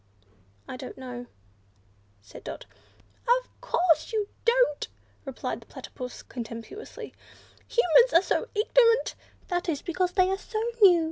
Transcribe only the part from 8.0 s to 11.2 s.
are so ignorant! That's because they are so new.